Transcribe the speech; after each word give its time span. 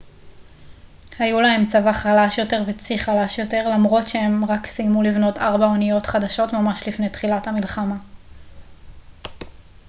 היו 1.19 1.41
להם 1.41 1.65
צבא 1.67 1.91
חלש 1.93 2.37
יותר 2.37 2.63
וצי 2.67 2.99
חלש 2.99 3.37
יותר 3.39 3.69
למרות 3.69 4.07
שהם 4.07 4.45
רק 4.45 4.67
סיימו 4.67 5.03
לבנות 5.03 5.37
ארבע 5.37 5.71
אניות 5.75 6.05
חדשות 6.05 6.53
ממש 6.53 6.87
לפני 6.87 7.09
תחילת 7.09 7.47
המלחמה 7.47 7.97